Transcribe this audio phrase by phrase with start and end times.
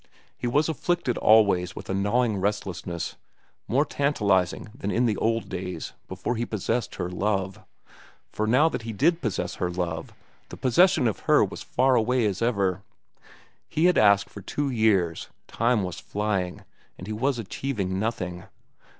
[0.35, 3.17] He was afflicted always with a gnawing restlessness,
[3.67, 7.59] more tantalizing than in the old days before he possessed her love;
[8.31, 10.11] for now that he did possess her love,
[10.49, 12.81] the possession of her was far away as ever.
[13.69, 16.63] He had asked for two years; time was flying,
[16.97, 18.45] and he was achieving nothing.